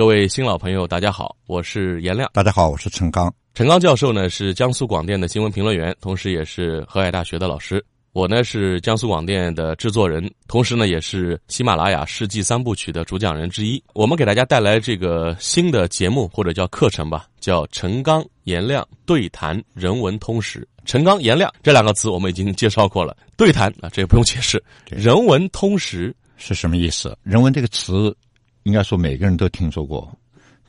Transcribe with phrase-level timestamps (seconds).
[0.00, 2.30] 各位新老朋友，大家好，我是颜亮。
[2.32, 3.30] 大家好，我是陈刚。
[3.52, 7.84] 陈刚教授呢是江苏广电的新闻评论员，同时也是河海大学的老师。
[8.12, 13.84] 我呢是江苏广电的制作人，同时呢也是喜马拉雅世纪三部曲的主讲人之一。
[13.92, 20.66] 我们给大家带来这个新的节目或者叫课程吧，叫陈刚颜亮对谈人文通识。
[20.86, 24.64] 陈刚颜亮这两个词我们已经介绍过了，对谈啊这也不用解释。
[24.86, 27.14] 人文通识是什么意思？
[27.22, 28.16] 人文这个词。
[28.64, 30.10] 应该说每个人都听说过，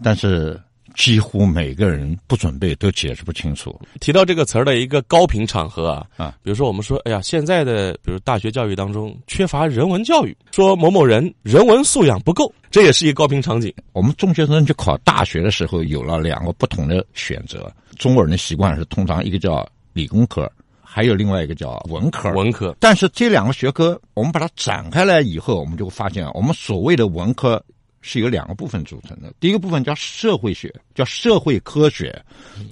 [0.03, 0.59] 但是
[0.95, 3.79] 几乎每个人不准备都解释不清楚。
[4.01, 13.73] 提到这个词儿的一个高频场合啊啊，比如说我们说，哎呀，现在的比如大学教育当中缺乏人文教育，说某某人人文素养不够，这也是一个高频场景。
[13.93, 17.71] 我们中学生去考大学的时候，有了两个不同的选择。
[17.97, 22.29] 中国人的习惯是通常一个叫理工科，还有另外一个叫文科。
[22.31, 27.63] 文科，但是这两个学科我们把它展开来以后，我们就会发现，我们所谓的文科。
[28.01, 32.19] 是由两个部分组成的，第一个部分叫社会学，叫社会科学，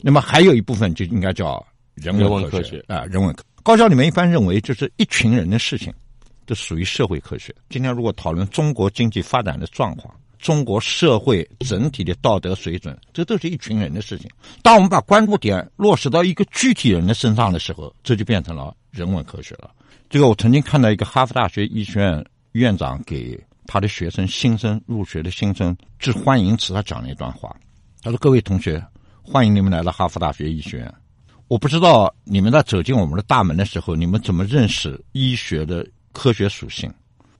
[0.02, 1.64] 那么还有一部分就应该叫
[1.94, 3.44] 人文科学啊，人文科。
[3.62, 5.94] 高校里面一般认为，就是一群人的事情，
[6.48, 7.54] 这属于社会科学。
[7.70, 14.28] 今天如果讨论中国经济发展的状况，中国社会整体的道德水准，这都是一群人的事情。
[14.64, 19.70] 当我们把关注点落实到一个具体人的身上的时候，这就变成了人文科学了。
[20.10, 23.40] 这个我曾经看到一个哈佛大学医学院院长给。
[23.72, 27.56] 他的学生新生入学的新生致欢迎词，他讲了一段话。
[28.02, 28.84] 他说：“各位同学，
[29.22, 30.92] 欢迎你们来到哈佛大学医学院。
[31.48, 36.92] 我不知道你们在走进我们的大门的时候，你们怎么认识医学的科学属性？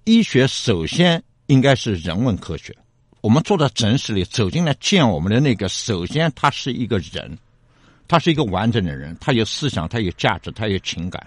[0.04, 2.78] 医学首先应该是人文科学。
[3.22, 7.36] 我们坐在诊室里走进来见我们的那个，首先他是一个人，
[8.08, 11.26] 他是一个完整的人，他有思想，他有价值，他有情感。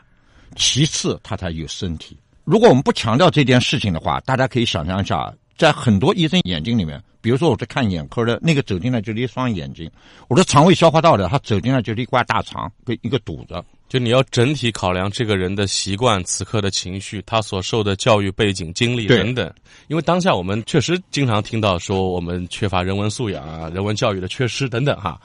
[0.54, 9.88] 其次，他才有身体。”如果我们不强调这件事情的话，大家可以想象一下，在很多医生眼睛里面，比如说我在看眼科的，那个走进来就是一双眼睛；
[10.28, 13.64] 我的肠胃消化道的，他走进来就是一块大肠跟一个堵着。
[13.88, 19.52] 就你要整体考量这个人的习惯、此刻的情绪、他所受的教育背景、经历等等。
[19.88, 25.20] 因为当下我们确实经常听到说我们缺乏人文素养啊、人文教育的缺失等等哈。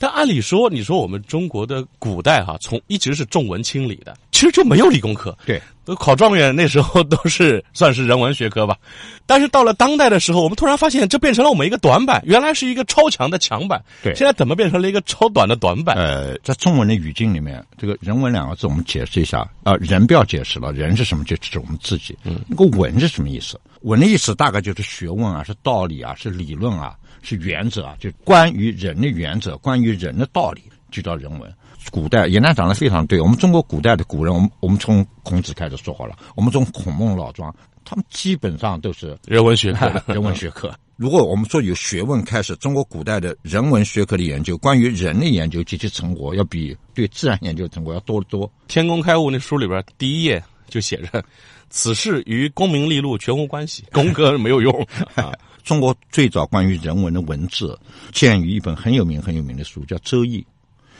[0.00, 5.36] 但按理说，你说我们中国的古代哈，从一直是重文轻理的，其实就没有理工科。
[5.46, 8.76] 对，都考状元那时候都是算是人文学科吧。
[9.24, 13.82] 但是到了当代的时候，我们突然发现这变成了我们一个短板，原来是一个超强的强板。
[14.02, 15.96] 对，现在怎么变成了一个超短的短板？
[15.96, 21.24] 呃，在中文的语境里面，这个人文两个字我们解释一下啊，人不要解释了，人是什么？
[21.24, 22.14] 就指我们自己。
[22.22, 23.58] 嗯，那个文是什么意思？
[23.80, 26.94] 文的意思大概就是学问啊，是道理啊，是理论啊。
[27.20, 31.52] 是原则啊，就关于人的原则，关于人的道理，就叫人文。
[31.90, 37.54] 古代严亮讲的非常对，我们中国古代的古人，我们我们从孔子开始说好了，我们从孔孟老庄，
[37.84, 39.90] 他们基本上都是人文学科。
[40.12, 40.72] 人文学科。
[40.96, 48.50] 如果我们说有学问开始，中国古代的人文学科的研究，关于人的研究及其成果，要比对自然研究成果要多得多。
[48.66, 51.24] 天工开物那书里边第一页就写着，
[51.70, 55.32] 此事与功名利禄全无关系，功格没有用 啊。
[55.62, 57.78] 中国最早关于人文的文字，
[58.12, 60.38] 见于一本很有名很有名的书，叫《周易》。《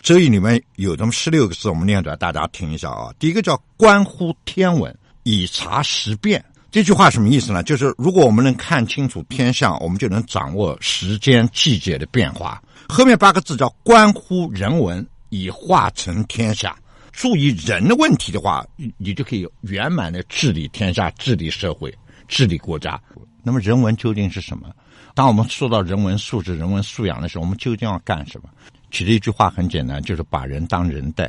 [0.03, 3.13] 周易》里面有这么十六个字，我们念出来，大家听一下啊。
[3.19, 6.43] 第一个叫“观乎天文，以察时变”。
[6.71, 7.63] 这句话什么意思呢？
[7.63, 12.63] 就是如果我们能看清楚天象，我们就能掌握时间季节的变化。
[12.89, 16.77] 后面八个字叫“观乎人文，以化成天下”。
[17.13, 18.65] 注意人的问题的话，
[18.97, 21.93] 你就可以圆满的治理天下、治理社会、
[22.29, 23.01] 治理国家。
[23.43, 24.69] 那么人文究竟是什么？
[25.19, 28.49] 当我们说到人文素质、人文素养的时候，我们究竟要干什么？
[28.93, 31.29] 其实一句话很简单，就是把人当人待。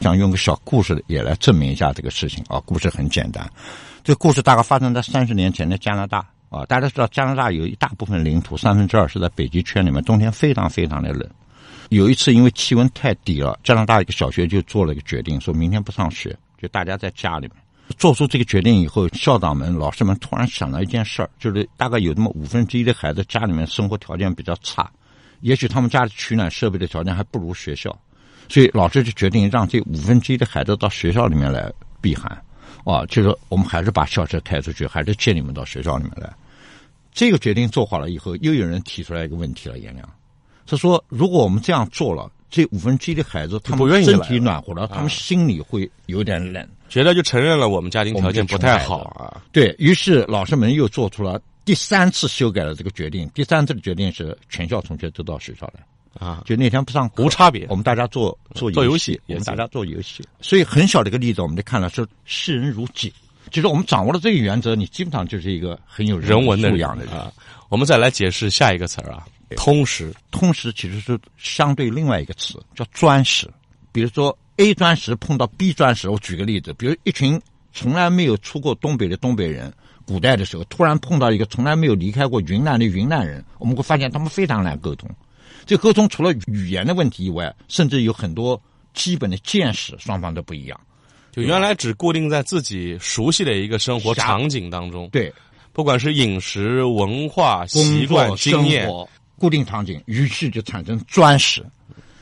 [0.00, 2.60] 想用个小故事也来证明一下这个事情啊。
[2.60, 3.50] 故事很简单，
[4.04, 6.64] 这故事大概发生在三十年前的加拿大啊。
[6.66, 11.28] 大家知道加拿大有一大部分领土，三分之二是在北极圈里面，冬天非常非常的冷。
[11.88, 16.32] 有一次因为气温太低了，加拿大一个小学就做了一个决定，说明天不上学，
[16.62, 17.56] 就大家在家里面。
[17.98, 24.90] 做出这个决定以后，校长们、老师们突然想到一件事儿，就是大概有那么五分之一的孩子家里面生活条件比较差，
[25.40, 27.96] 也许他们家里取暖设备的条件还不如学校，
[28.48, 32.30] 所以老师就决定让这五分之一的孩子到学校里面来避寒，
[32.84, 36.30] 啊，就是我们还是把校车开出去，还是接你们到学校里面来。
[37.12, 40.06] 这个决定做好了以后，又有人提出来一个问题了，颜良，
[40.66, 42.30] 他说：如果我们这样做了。
[42.48, 49.42] 这五分之一的孩子，他们身体暖和了，他们心里会有点冷，觉得就承认了我们家庭条件不太好啊。
[49.52, 53.28] 对于是，老师们又做出了第三次修改了这个决定。
[53.34, 60.24] 第三次的决定是全校同学都到学校来啊，就那天不上无差别，我们大家做做做游戏，我们大家做游戏。
[60.40, 63.12] 所以很小的一个例子，我们就看了是视人如己，
[63.50, 67.14] 就是我们掌握了这个原则，你基本上就是一个很有人文素养的人。
[67.68, 69.26] 我们再来解释下一个词儿啊，
[69.56, 70.12] 通识。
[70.30, 73.48] 通识其实是相对另外一个词，叫专识。
[73.92, 77.40] 比如说 A 专识碰到 B 专识，我举个例子，比如一群
[77.72, 79.72] 从来没有出过东北的东北人，
[80.04, 85.08] 古代的时候突然碰到一个从来没有离开过云南的云南人，我们会发现他们非常难沟通。
[85.64, 88.60] 这沟通除了语言的问题以外，甚至有很多
[88.94, 90.80] 基本的见识双方都不一样。
[91.32, 95.32] 就原来只固定在自己熟悉的一个生活场景当中，对，
[95.72, 98.88] 不管是饮食、文化、习惯、经验，
[99.38, 101.64] 固定场景，于是就产生专识。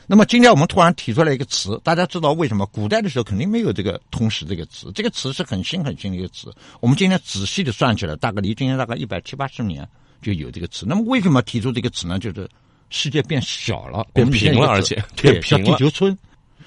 [0.07, 2.65] 那么今天我们突然提出来一个词，大家知道为什么？
[2.67, 6.53] 古代的时候肯定没有这个“通识”这个词，这个词是很新很新的一个词。
[6.79, 9.87] 我们今天仔细的算起来，大概离今天大概一百七八十年
[10.21, 10.85] 就有这个词。
[10.87, 12.19] 那么为什么提出这个词呢？
[12.19, 12.47] 就是
[12.91, 15.71] 世界变小了，变平了，而且变平了。
[15.71, 16.15] 地球村。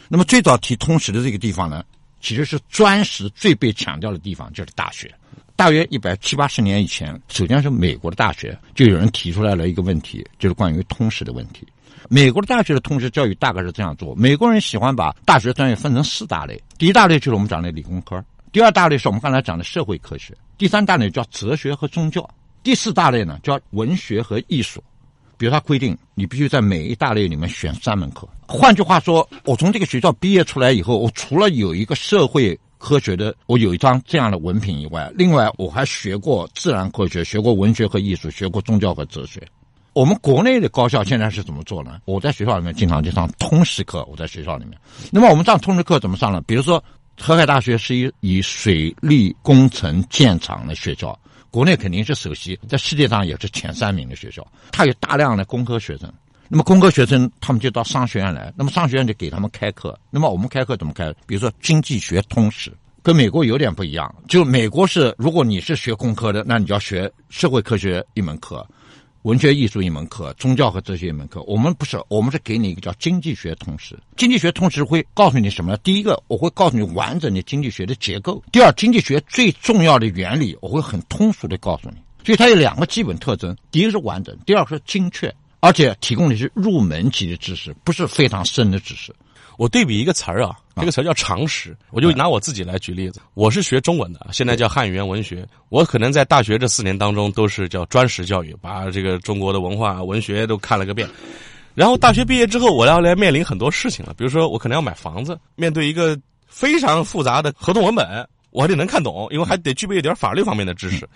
[0.09, 1.85] 那么最早提通识的这个地方呢？
[2.21, 5.15] 其实是专识最被强调的地方，就是大学。
[5.59, 11.67] 大约一百七八十年以前，首先是美国的大学，就有人提出来了一个问题，就是关于通识的问题。
[12.09, 22.25] 美国的大学的通识教育大概是这样做：美国人喜欢把大学专业分成四大类，第一大类就是我们讲的理工科，第二大类是我们刚才讲的社会科学，第三大类叫哲学和宗教，
[22.63, 24.81] 第四大类呢叫文学和艺术。
[25.37, 28.29] 比如他规定，你必须在每一大类里面选三门课。
[28.47, 39.43] 换句话说，我从这个学校毕业出来以后，我除了有一个社会科学的，我有一张这样的文凭以外，另外我还学过自然科学，学过文学和艺术，学过宗教和哲学。
[39.95, 42.01] 我们国内的高校现在是怎么做呢？
[42.05, 44.05] 我在学校里面经常就上通识课。
[44.05, 44.79] 我在学校里面，
[45.11, 46.41] 那么我们上通识课怎么上呢？
[46.47, 46.83] 比如说，
[47.21, 51.19] 河海大学是以以水利工程建长的学校。
[51.51, 54.47] 国内肯定是首席，在世界上也是前三名的学校。
[54.71, 56.13] 它有大量的工科学生，
[56.49, 59.99] 那么工科学生他们就到商学院来，那么商学院就给他们开课。
[60.11, 61.13] 那么我们开课怎么开？
[61.27, 62.73] 比如说经济学通识，
[63.03, 64.15] 跟美国有点不一样。
[64.27, 68.67] 就美国是，如果你是学工科的，那你就要学社会科学一门课。
[69.23, 71.43] 文学艺术一门课，宗教和哲学一门课。
[71.43, 73.99] 我们不是，我们是给你一个叫经济学通识。
[74.17, 75.79] 经济学通识会告诉你什么呢？
[75.83, 81.97] 第一个，我会告诉你完整的经济学的结构；第二，经济学最重要的原理，我会很通俗的告诉你。
[82.25, 89.15] 所以它有两个基本特征：第一个是完整，第二个是精确，而且提供的是入门级的知识，不是非常深的知识。
[89.57, 91.77] 我对比一个词儿啊，这个词儿叫常识。
[91.91, 95.45] 我就拿我自己来举例子，我是学中文的，现在叫汉语言文学。
[95.69, 101.09] 我可能在大学这四年当中都是叫专识教育，把这个中国的文化文学都看了个遍。
[101.75, 106.17] 然后大学毕业之后，我要来面临很多事情了，比如说我可能要买房子，面对一个
[106.47, 111.09] 非常复杂的合同文本，我还得能看懂，因为还得具备一点法律方面的知识。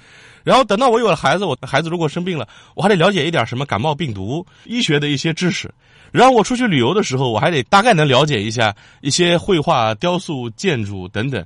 [0.45, 5.73] 然后等到我有了孩子，我孩子如果生病了，我还得了解一点什么感冒病毒、医学的一些知识。
[6.11, 11.45] 然后我出去旅游的时候，我还得大概能了解一下一些绘画、雕塑、建筑等等。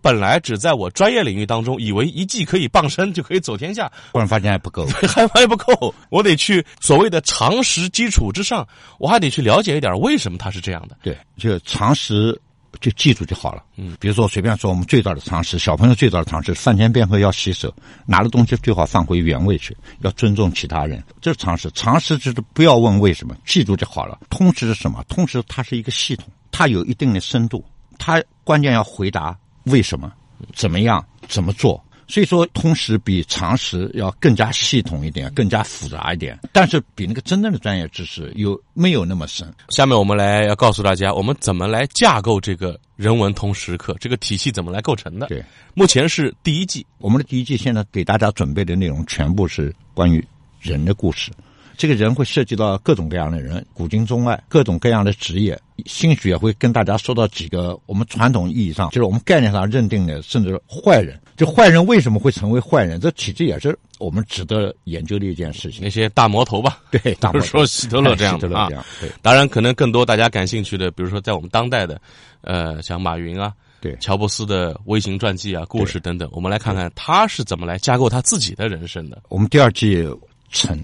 [0.00, 5.92] 本来只在我专业领域当中，以为一技可以傍身就可以走天下，忽然发现还不够， 还还不够。
[6.10, 8.64] 我得去所谓的常识基础之上，
[9.00, 10.96] 我还得去了解一点为什么它是这样的。
[11.02, 12.40] 对，就常识。
[12.80, 13.62] 就记住就好了。
[13.76, 17.74] 嗯，比如说随便说，我们最早的常识，小朋友最早的常识，饭前便后要洗手，
[18.06, 21.70] 拿的东西最好放回原位去，要尊重其他人，这是常识。
[21.72, 24.18] 常识就是不要问为什么，记住就好了。
[24.30, 25.04] 通识是什么？
[25.08, 27.64] 通识它是一个系统，它有一定的深度，
[27.98, 30.12] 它关键要回答为什么，
[30.54, 31.82] 怎么样，怎么做。
[32.08, 39.52] 所以说，通识比常识要更加系统一点，更加复杂一点，但是比那个真正的专业知识又没有那么深。
[39.68, 45.26] 下面我们来要告诉大家，我们怎么来架构这个人文通识课，这个体系怎么来构成的？
[45.26, 45.44] 对，
[45.74, 50.24] 目前是第一季，我们的第一季现在给大家准备的内容全部是关于
[50.60, 51.30] 人的故事。
[51.76, 61.20] 这个人会涉及到各种各样的人，古今中外各种各样的职业，兴许也会跟大家说到几个我们传统意义上，就是我们概念上认定的，甚至坏人。
[61.36, 62.98] 就坏人为什么会成为坏人？
[62.98, 65.82] 这其实也是我们值得研究的一件事情。
[65.82, 68.68] 那些大魔头吧， 对， 比如说希特勒这样的啊。
[68.98, 72.00] 对，当然可能更多大家感兴趣的，比如说在我们当代的，
[72.40, 73.52] 呃，像马云啊，
[73.82, 79.22] 对，乔布斯的微型传记啊、故事等等，我们来看看他是怎么来架构他自己的人生的。
[79.28, 80.02] 我们第二季
[80.50, 80.82] 城。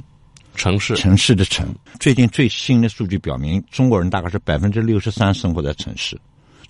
[0.55, 1.75] 城市，城市的城。
[1.99, 6.19] 最近最新的数据表明，中国人大概是百分之六十三生活在城市，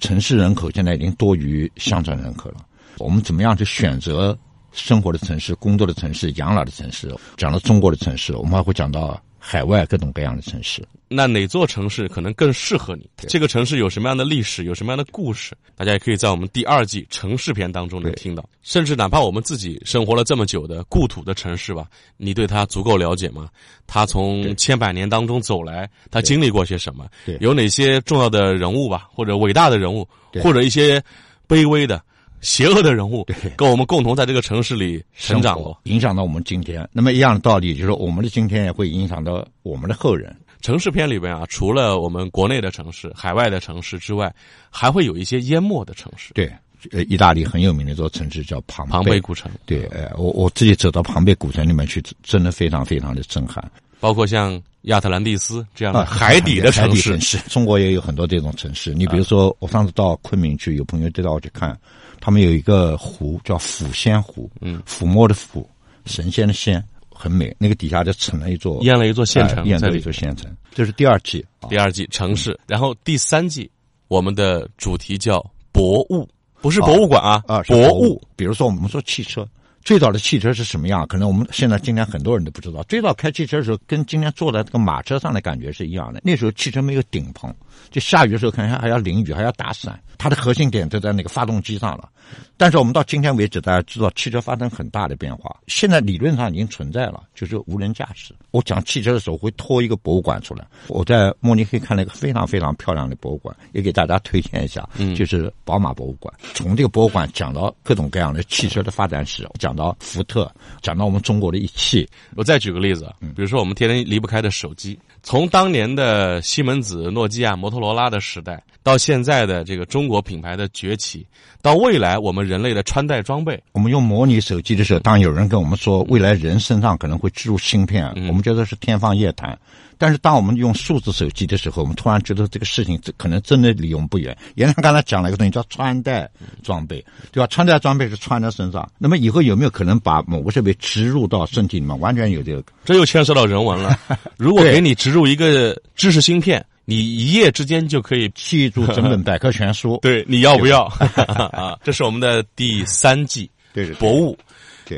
[0.00, 2.64] 城市人口现在已经多于乡村人口了。
[2.98, 4.36] 我们怎么样去选择
[4.72, 7.14] 生活的城市、工作的城市、养老的城市？
[7.36, 9.20] 讲到中国的城市，我们还会讲到。
[9.44, 13.10] 海外各种各样的城市，那哪座城市可能更适合你？
[13.16, 15.52] 这个城市有什么样的历史，有什么样的故事？
[15.74, 18.48] 大家也可以在我们第二季城市篇当中能听到。
[18.62, 23.48] 甚至哪怕我们自己生活了这么久的故土的城市吧，你对它足够了解吗？
[23.84, 27.08] 它从千百年当中走来，它经历过些什么？
[27.40, 30.08] 有哪些重要的人物吧，或者伟大的人物，
[30.40, 31.02] 或者一些
[31.48, 32.00] 卑微的。
[32.42, 36.86] 邪恶的人物，跟我们共同在这个城市里成长了，影响到我们今天。
[36.92, 40.36] 那么一样的道理，就是我们的今天也会影响到我们的后人。
[40.60, 44.32] 城市片里边啊，除了我们国内的城市、海外的城市之外，
[44.70, 46.32] 还会有一些淹没的城市。
[46.34, 46.52] 对，
[46.92, 49.50] 呃，意大利很有名的一座城市叫庞庞贝古城。
[49.66, 53.64] 对，呃，我我自己走到庞贝古城里面去，真的非常非常的震撼。
[53.98, 58.92] 包括像亚特兰蒂斯这样的海底的城市，中国也有很多这种城市。
[58.94, 61.78] 你比如说，我上次到昆明去，有朋友带我去看，
[62.20, 65.64] 他们有一个湖叫抚仙湖，嗯，抚摸的抚，
[66.04, 66.82] 神仙的仙。
[67.14, 70.50] 很美，那个底下就成了一座淹了一座县城，淹了一座县城。
[70.74, 72.58] 这是第二季，第二季城市。
[72.66, 73.70] 然后第三季，
[74.08, 75.38] 我们的主题叫
[75.70, 76.28] 博物，
[76.60, 78.20] 不是博物馆啊，啊，博物。
[78.34, 79.46] 比如说，我们说汽车，
[79.84, 81.06] 最早的汽车是什么样？
[81.06, 82.82] 可能我们现在今天很多人都不知道。
[82.84, 86.20] 最早开汽车的时候，跟今天坐在这个马车上的感觉是一样的。
[86.24, 87.52] 那时候汽车没有顶棚，
[87.90, 90.00] 就下雨的时候可能还要淋雨，还要打伞。
[90.18, 92.08] 它的核心点就在那个发动机上了。
[92.56, 95.54] 但是我们到今天为止，大家知道汽车发生很大的变化。
[95.66, 98.32] 现在理论上已经存在了，就是无人驾驶。
[98.52, 100.64] 我讲汽车的时候会拖一个博物馆出来。
[100.86, 106.32] 我在慕尼黑看了一个非常非常漂亮的博物馆，也给大家推荐一下，就是宝马博物馆。
[106.54, 110.48] 从这个博物馆讲到各种各样的汽车的发展史，讲到福特，
[110.82, 112.06] 讲到我们中国的一汽。
[112.36, 121.26] 我再举个例子，比如说我们天天离不开的手机，从当年的西门子、诺基亚、摩托罗拉的时代，到现在的这个中国品牌的崛起，
[121.62, 122.42] 到未来我们。
[122.42, 129.56] 人类的穿戴装备，我们用模拟手机的时候，当有人跟我们说未来人身上可能会植入芯片，我们觉得是天方夜谭。
[130.02, 134.36] 但是当我们用数字手机的时候，我们突然觉得这个事情可能真的离我们不远。
[134.56, 136.28] 严亮刚才讲了一个东西叫穿戴
[136.60, 137.46] 装备，对吧？
[137.46, 141.96] 穿戴装备是穿在身上，那么以后有没有可能把某个设备植入到身体里面？
[142.00, 143.96] 完全有这个，这又牵涉到人文了。
[144.36, 146.66] 如果给你植入一个知识芯片。
[146.84, 150.82] 你一夜之间就可以记住整本百科全书， 对，你要不要？
[151.28, 154.36] 啊， 这是我们的第三季，对，博物，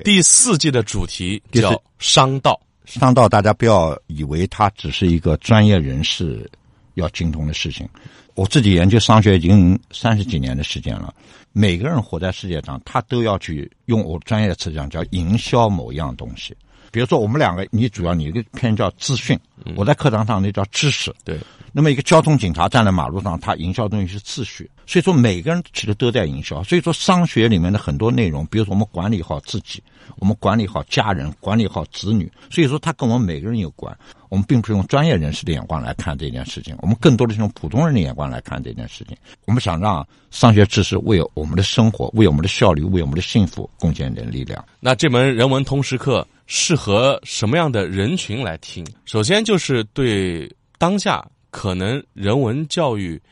[0.03, 2.59] 第四季的主题叫商道。
[2.85, 6.51] 商道，大家不要以为它只是一个专业人士
[6.95, 7.89] 要精通的事情。
[8.35, 11.15] 我自己研究商学已经三十几年的时间了，
[11.53, 16.57] 每个人活在世界上，他都要去用我专业的词讲，叫营销某一样东西。
[16.91, 19.39] 比如说，我们两个，你主要你一个偏叫资讯，
[19.75, 21.39] 我在课堂上那叫知识，对。
[21.73, 26.63] 那么一个交通警察站在马路上，他营销东西是秩序，所以说每个人其实都在营销。
[26.63, 29.83] 所以说商学里面的很多内容，比如说我们管理好自己，
[30.17, 33.97] 我们管理好家人，管理好子女，所以说他跟我们每个人有关。
[34.29, 39.17] 我们并不是用专业人士的眼光来看这件事情，我们更多的是用普通人的眼光来看这件事情。
[39.47, 44.65] 我们想让商学知识为我们的生活、为我们的效率、为我们的幸福贡献一点力量。
[44.81, 48.85] 那这门人文通识课适合什么样的人群来听？
[49.05, 51.25] 首先就是对当下。
[51.57, 53.23] 可能人文教育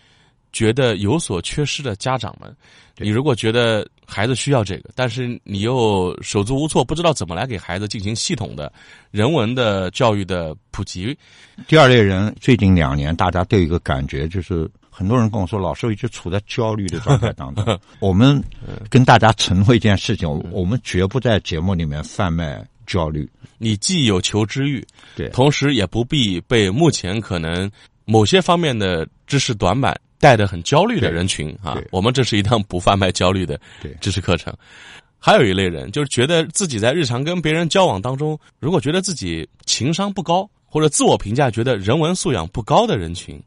[0.53, 2.55] 觉得有所缺失的家长们，
[2.99, 8.71] 你如果觉得孩子需要这个，但是你又手足无措，不知道怎么来给孩子进行系统的
[9.11, 11.17] 人文的教育的普及。
[11.67, 17.81] 第二类人，最近两年大家都有一个感觉，就是很多人跟我说，老师一直处在焦虑的状态当中。
[17.99, 18.43] 我们
[18.91, 23.27] 跟大家承诺一件事情，我们绝不在节目里面贩卖焦虑。
[23.57, 27.71] 你既有求知欲，对，同时也不必被目前可能。
[28.05, 33.61] 某些方面的知识短板带着很焦虑的人群啊，我们这是一档不贩卖焦虑的
[34.00, 34.55] 知识课程。
[35.19, 43.43] 还有一类人，就是觉得自己在日常跟别人交往当中，如果觉得自己情商不高，或者自我评价觉得人文素养不高的人群。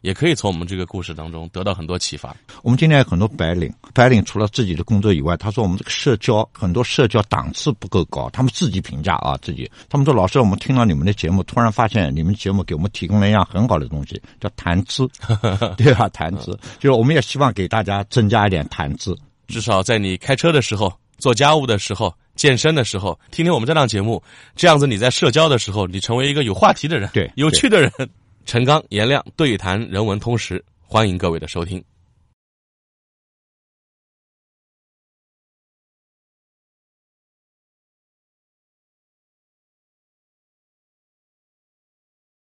[0.00, 2.34] 也可以从我们这个故事当中得到很多启发。
[2.62, 8.30] 我们今天有很多白领，白领除了自己的工作以外，他说我们这个社交很多社交档次不够高。
[8.30, 15.08] 他们自己评价啊，自己他们说老师，我们听了你们的节目，突然发现你们节目给我们提供了一样很好的东西，叫谈资，
[15.76, 16.08] 对吧？
[16.10, 19.16] 谈资就是我们也希望给大家增加一点谈资，
[19.48, 24.22] 至少在你开车的时候、做家务的时候、健身的时候，听听我们这档节目，
[24.54, 27.90] 这样子你在社交的时候，你成为一个有话题的人，对，有趣的人。
[28.46, 31.82] 陈刚、颜亮对谈人文通识，欢迎各位的收听。